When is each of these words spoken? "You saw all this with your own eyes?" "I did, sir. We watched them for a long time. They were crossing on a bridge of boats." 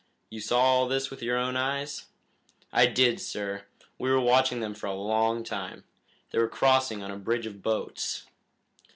"You 0.31 0.39
saw 0.41 0.59
all 0.59 0.87
this 0.87 1.11
with 1.11 1.21
your 1.21 1.37
own 1.37 1.55
eyes?" 1.55 2.05
"I 2.73 2.87
did, 2.87 3.21
sir. 3.21 3.65
We 3.99 4.11
watched 4.17 4.49
them 4.49 4.73
for 4.73 4.87
a 4.87 4.95
long 4.95 5.43
time. 5.43 5.83
They 6.31 6.39
were 6.39 6.47
crossing 6.49 7.03
on 7.03 7.11
a 7.11 7.17
bridge 7.17 7.45
of 7.45 7.61
boats." 7.61 8.23